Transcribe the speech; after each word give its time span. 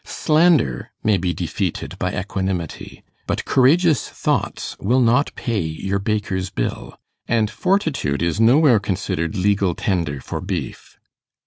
Slander 0.03 0.89
may 1.03 1.17
be 1.17 1.31
defeated 1.31 1.95
by 1.99 2.11
equanimity; 2.19 3.03
but 3.27 3.45
courageous 3.45 4.09
thoughts 4.09 4.75
will 4.79 4.99
not 4.99 5.29
pay 5.35 5.59
your 5.59 5.99
baker's 5.99 6.49
bill, 6.49 6.97
and 7.27 7.51
fortitude 7.51 8.23
is 8.23 8.41
nowhere 8.41 8.79
considered 8.79 9.35
legal 9.35 9.75
tender 9.75 10.19
for 10.19 10.41
beef. 10.41 10.97